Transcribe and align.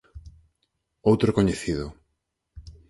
Outro 1.11 1.35
coñecido. 1.37 1.85